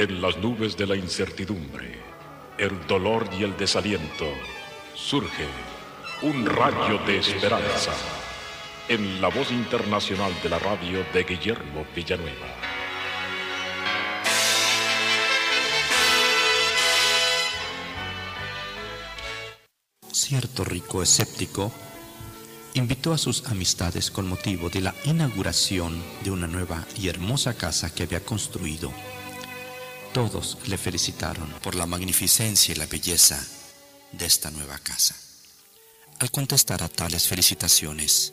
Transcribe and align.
En 0.00 0.22
las 0.22 0.38
nubes 0.38 0.78
de 0.78 0.86
la 0.86 0.96
incertidumbre, 0.96 1.92
el 2.56 2.86
dolor 2.86 3.28
y 3.38 3.44
el 3.44 3.54
desaliento, 3.58 4.24
surge 4.94 5.44
un 6.22 6.46
rayo 6.46 6.96
de 7.06 7.18
esperanza 7.18 7.92
en 8.88 9.20
la 9.20 9.28
voz 9.28 9.50
internacional 9.50 10.32
de 10.42 10.48
la 10.48 10.58
radio 10.58 11.04
de 11.12 11.22
Guillermo 11.24 11.84
Villanueva. 11.94 12.46
Cierto 20.10 20.64
rico 20.64 21.02
escéptico 21.02 21.70
invitó 22.72 23.12
a 23.12 23.18
sus 23.18 23.46
amistades 23.48 24.10
con 24.10 24.26
motivo 24.26 24.70
de 24.70 24.80
la 24.80 24.94
inauguración 25.04 26.02
de 26.24 26.30
una 26.30 26.46
nueva 26.46 26.86
y 26.98 27.08
hermosa 27.08 27.52
casa 27.52 27.94
que 27.94 28.04
había 28.04 28.24
construido. 28.24 28.90
Todos 30.12 30.58
le 30.66 30.76
felicitaron 30.76 31.48
por 31.62 31.76
la 31.76 31.86
magnificencia 31.86 32.72
y 32.72 32.76
la 32.76 32.86
belleza 32.86 33.40
de 34.10 34.26
esta 34.26 34.50
nueva 34.50 34.78
casa. 34.78 35.14
Al 36.18 36.32
contestar 36.32 36.82
a 36.82 36.88
tales 36.88 37.28
felicitaciones, 37.28 38.32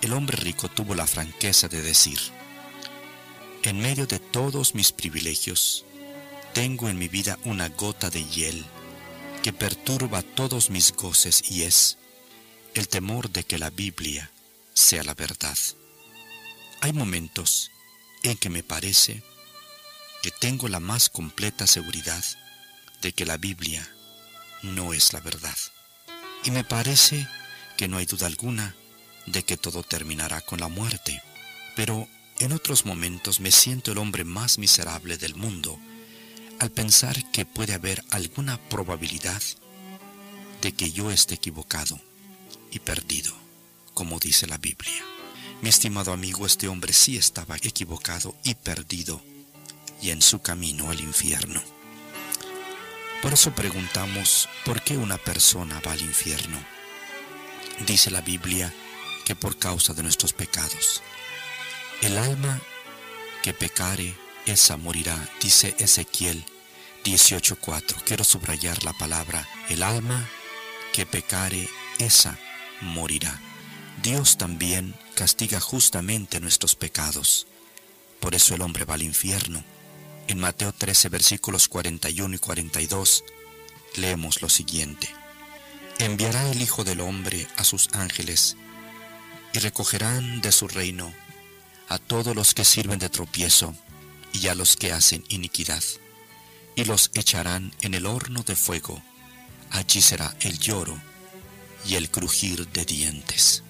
el 0.00 0.14
hombre 0.14 0.36
rico 0.38 0.70
tuvo 0.70 0.94
la 0.94 1.06
franqueza 1.06 1.68
de 1.68 1.82
decir, 1.82 2.18
en 3.64 3.80
medio 3.80 4.06
de 4.06 4.18
todos 4.18 4.74
mis 4.74 4.92
privilegios, 4.92 5.84
tengo 6.54 6.88
en 6.88 6.98
mi 6.98 7.08
vida 7.08 7.38
una 7.44 7.68
gota 7.68 8.08
de 8.08 8.24
hiel 8.24 8.64
que 9.42 9.52
perturba 9.52 10.22
todos 10.22 10.70
mis 10.70 10.92
goces 10.92 11.50
y 11.50 11.62
es 11.62 11.98
el 12.74 12.88
temor 12.88 13.30
de 13.30 13.44
que 13.44 13.58
la 13.58 13.70
Biblia 13.70 14.30
sea 14.72 15.04
la 15.04 15.14
verdad. 15.14 15.56
Hay 16.80 16.92
momentos 16.92 17.70
en 18.22 18.38
que 18.38 18.48
me 18.48 18.62
parece 18.62 19.22
que 20.24 20.30
tengo 20.30 20.68
la 20.68 20.80
más 20.80 21.10
completa 21.10 21.66
seguridad 21.66 22.24
de 23.02 23.12
que 23.12 23.26
la 23.26 23.36
Biblia 23.36 23.86
no 24.62 24.94
es 24.94 25.12
la 25.12 25.20
verdad. 25.20 25.54
Y 26.44 26.50
me 26.50 26.64
parece 26.64 27.28
que 27.76 27.88
no 27.88 27.98
hay 27.98 28.06
duda 28.06 28.26
alguna 28.26 28.74
de 29.26 29.42
que 29.42 29.58
todo 29.58 29.82
terminará 29.82 30.40
con 30.40 30.60
la 30.60 30.68
muerte. 30.68 31.22
Pero 31.76 32.08
en 32.38 32.52
otros 32.52 32.86
momentos 32.86 33.38
me 33.40 33.50
siento 33.50 33.92
el 33.92 33.98
hombre 33.98 34.24
más 34.24 34.56
miserable 34.56 35.18
del 35.18 35.34
mundo 35.34 35.78
al 36.58 36.70
pensar 36.70 37.30
que 37.30 37.44
puede 37.44 37.74
haber 37.74 38.02
alguna 38.08 38.58
probabilidad 38.70 39.42
de 40.62 40.72
que 40.72 40.90
yo 40.90 41.10
esté 41.10 41.34
equivocado 41.34 42.00
y 42.70 42.78
perdido, 42.78 43.34
como 43.92 44.18
dice 44.20 44.46
la 44.46 44.56
Biblia. 44.56 45.04
Mi 45.60 45.68
estimado 45.68 46.14
amigo, 46.14 46.46
este 46.46 46.66
hombre 46.66 46.94
sí 46.94 47.18
estaba 47.18 47.56
equivocado 47.56 48.34
y 48.42 48.54
perdido 48.54 49.22
y 50.04 50.10
en 50.10 50.20
su 50.20 50.40
camino 50.40 50.90
al 50.90 51.00
infierno. 51.00 51.62
Por 53.22 53.32
eso 53.32 53.54
preguntamos, 53.54 54.50
¿por 54.66 54.82
qué 54.82 54.98
una 54.98 55.16
persona 55.16 55.80
va 55.80 55.92
al 55.92 56.02
infierno? 56.02 56.58
Dice 57.86 58.10
la 58.10 58.20
Biblia 58.20 58.70
que 59.24 59.34
por 59.34 59.58
causa 59.58 59.94
de 59.94 60.02
nuestros 60.02 60.34
pecados. 60.34 61.02
El 62.02 62.18
alma 62.18 62.60
que 63.42 63.54
pecare, 63.54 64.14
esa 64.44 64.76
morirá, 64.76 65.16
dice 65.40 65.74
Ezequiel 65.78 66.44
18.4. 67.02 68.02
Quiero 68.04 68.24
subrayar 68.24 68.84
la 68.84 68.92
palabra, 68.92 69.48
el 69.70 69.82
alma 69.82 70.28
que 70.92 71.06
pecare, 71.06 71.66
esa 71.98 72.38
morirá. 72.82 73.40
Dios 74.02 74.36
también 74.36 74.94
castiga 75.14 75.60
justamente 75.60 76.40
nuestros 76.40 76.74
pecados. 76.74 77.46
Por 78.20 78.34
eso 78.34 78.54
el 78.54 78.60
hombre 78.60 78.84
va 78.84 78.94
al 78.94 79.02
infierno. 79.02 79.64
En 80.26 80.40
Mateo 80.40 80.72
13 80.72 81.10
versículos 81.10 81.68
41 81.68 82.36
y 82.36 82.38
42 82.38 83.24
leemos 83.96 84.40
lo 84.42 84.48
siguiente. 84.48 85.08
Enviará 85.98 86.50
el 86.50 86.62
Hijo 86.62 86.82
del 86.82 87.00
Hombre 87.00 87.46
a 87.56 87.64
sus 87.64 87.88
ángeles 87.92 88.56
y 89.52 89.58
recogerán 89.58 90.40
de 90.40 90.50
su 90.50 90.66
reino 90.66 91.12
a 91.88 91.98
todos 91.98 92.34
los 92.34 92.54
que 92.54 92.64
sirven 92.64 92.98
de 92.98 93.10
tropiezo 93.10 93.74
y 94.32 94.48
a 94.48 94.54
los 94.54 94.76
que 94.76 94.92
hacen 94.92 95.24
iniquidad, 95.28 95.82
y 96.74 96.84
los 96.84 97.10
echarán 97.14 97.72
en 97.82 97.94
el 97.94 98.06
horno 98.06 98.42
de 98.42 98.56
fuego. 98.56 99.00
Allí 99.70 100.00
será 100.02 100.34
el 100.40 100.58
lloro 100.58 101.00
y 101.86 101.94
el 101.94 102.10
crujir 102.10 102.66
de 102.68 102.84
dientes. 102.84 103.62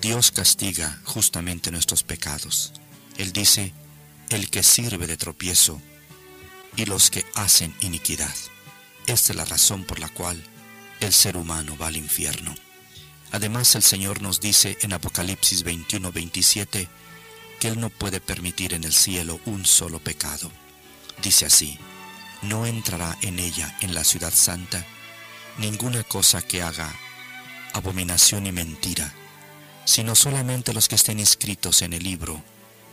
Dios 0.00 0.32
castiga 0.32 1.00
justamente 1.04 1.70
nuestros 1.70 2.02
pecados. 2.02 2.72
Él 3.16 3.32
dice, 3.32 3.72
el 4.30 4.50
que 4.50 4.62
sirve 4.62 5.06
de 5.06 5.16
tropiezo 5.16 5.80
y 6.76 6.86
los 6.86 7.10
que 7.10 7.24
hacen 7.34 7.74
iniquidad. 7.80 8.34
Esta 9.06 9.32
es 9.32 9.36
la 9.36 9.44
razón 9.44 9.84
por 9.84 10.00
la 10.00 10.08
cual 10.08 10.42
el 11.00 11.12
ser 11.12 11.36
humano 11.36 11.76
va 11.76 11.88
al 11.88 11.96
infierno. 11.96 12.54
Además 13.32 13.74
el 13.74 13.82
Señor 13.82 14.22
nos 14.22 14.40
dice 14.40 14.78
en 14.80 14.92
Apocalipsis 14.92 15.64
21-27 15.64 16.88
que 17.60 17.68
Él 17.68 17.80
no 17.80 17.90
puede 17.90 18.20
permitir 18.20 18.74
en 18.74 18.84
el 18.84 18.92
cielo 18.92 19.40
un 19.44 19.66
solo 19.66 19.98
pecado. 19.98 20.50
Dice 21.22 21.46
así, 21.46 21.78
no 22.42 22.66
entrará 22.66 23.16
en 23.22 23.38
ella, 23.38 23.76
en 23.80 23.94
la 23.94 24.04
ciudad 24.04 24.32
santa, 24.32 24.84
ninguna 25.58 26.02
cosa 26.04 26.42
que 26.42 26.62
haga 26.62 26.94
abominación 27.72 28.46
y 28.46 28.52
mentira, 28.52 29.12
sino 29.84 30.14
solamente 30.14 30.72
los 30.72 30.88
que 30.88 30.94
estén 30.94 31.18
inscritos 31.18 31.82
en 31.82 31.92
el 31.92 32.04
libro 32.04 32.42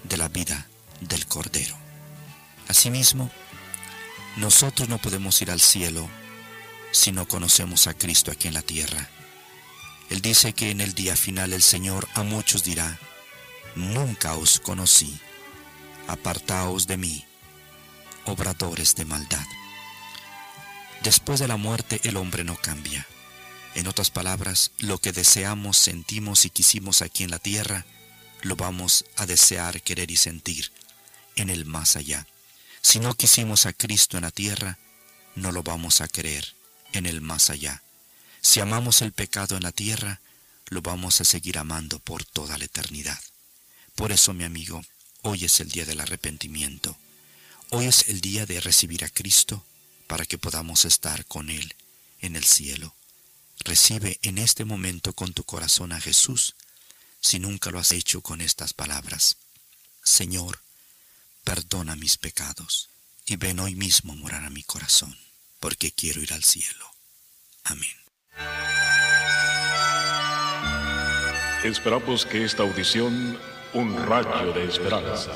de 0.04 0.18
la 0.18 0.28
vida 0.28 0.71
del 1.02 1.26
Cordero. 1.28 1.76
Asimismo, 2.68 3.30
nosotros 4.38 4.88
no 4.88 4.98
podemos 4.98 5.42
ir 5.42 5.52
al 5.52 5.60
cielo 5.60 6.10
si 6.92 7.12
no 7.12 7.28
conocemos 7.28 7.88
a 7.88 7.94
Cristo 7.94 8.32
aquí 8.32 8.48
en 8.48 8.54
la 8.54 8.62
tierra. 8.62 9.10
Él 10.10 10.22
dice 10.22 10.54
que 10.54 10.72
en 10.72 10.82
el 10.82 10.94
día 10.94 11.16
final 11.16 11.54
el 11.54 11.64
Señor 11.64 12.08
a 12.14 12.24
muchos 12.24 12.64
dirá, 12.64 13.00
nunca 13.76 14.36
os 14.36 14.60
conocí, 14.60 15.20
apartaos 16.08 16.88
de 16.88 16.98
mí, 16.98 17.26
obradores 18.26 18.96
de 18.96 19.06
maldad. 19.06 19.46
Después 21.04 21.40
de 21.40 21.48
la 21.48 21.58
muerte 21.58 22.00
el 22.04 22.18
hombre 22.18 22.44
no 22.44 22.56
cambia. 22.56 23.08
En 23.74 23.88
otras 23.88 24.12
palabras, 24.12 24.72
lo 24.80 24.98
que 24.98 25.14
deseamos, 25.14 25.78
sentimos 25.78 26.46
y 26.46 26.50
quisimos 26.50 27.02
aquí 27.02 27.24
en 27.24 27.32
la 27.32 27.40
tierra, 27.40 27.86
lo 28.42 28.58
vamos 28.58 29.06
a 29.16 29.26
desear, 29.26 29.82
querer 29.82 30.12
y 30.12 30.18
sentir 30.18 30.72
en 31.36 31.50
el 31.50 31.66
más 31.66 31.96
allá. 31.96 32.28
Si 32.82 33.00
no 33.00 33.16
quisimos 33.16 33.66
a 33.66 33.74
Cristo 33.74 34.18
en 34.18 34.24
la 34.24 34.32
tierra, 34.32 34.78
no 35.36 35.52
lo 35.52 35.64
vamos 35.64 36.02
a 36.02 36.08
querer 36.08 36.56
en 36.94 37.06
el 37.06 37.22
más 37.22 37.50
allá. 37.50 37.84
Si 38.42 38.60
amamos 38.60 39.02
el 39.02 39.12
pecado 39.12 39.56
en 39.56 39.64
la 39.64 39.72
tierra, 39.72 40.20
lo 40.70 40.82
vamos 40.82 41.22
a 41.22 41.26
seguir 41.26 41.58
amando 41.58 42.00
por 42.00 42.24
toda 42.26 42.58
la 42.58 42.66
eternidad. 42.66 43.20
Por 43.96 44.12
eso, 44.12 44.34
mi 44.34 44.44
amigo, 44.44 44.82
hoy 45.22 45.46
es 45.46 45.60
el 45.60 45.70
día 45.70 45.86
del 45.86 46.02
arrepentimiento. 46.02 46.98
Hoy 47.70 47.86
es 47.86 48.10
el 48.10 48.20
día 48.22 48.46
de 48.46 48.60
recibir 48.60 49.04
a 49.06 49.10
Cristo 49.10 49.64
para 50.08 50.26
que 50.26 50.38
podamos 50.38 50.86
estar 50.86 51.26
con 51.26 51.50
Él 51.50 51.76
en 52.20 52.36
el 52.36 52.44
cielo. 52.44 52.96
Recibe 53.60 54.20
en 54.24 54.38
este 54.38 54.66
momento 54.66 55.14
con 55.14 55.34
tu 55.34 55.44
corazón 55.44 55.92
a 55.92 56.02
Jesús 56.02 56.56
si 57.22 57.38
nunca 57.40 57.70
lo 57.70 57.80
has 57.80 57.92
hecho 57.92 58.22
con 58.22 58.42
estas 58.42 58.74
palabras. 58.74 59.38
Señor, 60.04 60.60
perdona 61.44 61.96
mis 61.96 62.18
pecados 62.18 62.90
y 63.26 63.36
ven 63.36 63.60
hoy 63.60 63.76
mismo 63.76 64.16
morar 64.16 64.46
a 64.46 64.50
mi 64.50 64.64
corazón, 64.64 65.16
porque 65.60 65.92
quiero 65.92 66.22
ir 66.22 66.34
al 66.34 66.44
cielo. 66.44 66.86
Amén. 67.64 67.90
Esperamos 71.64 72.26
que 72.26 72.44
esta 72.44 72.64
audición, 72.64 73.40
un 73.74 73.96
rayo 74.08 74.52
de 74.52 74.66
esperanza, 74.66 75.32